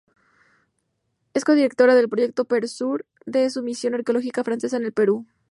[1.35, 5.27] Es codirectora del Proyecto Perú-Sur, de la Misión Arqueológica Francesa en el Perú.